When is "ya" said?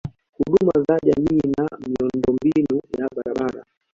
2.99-3.09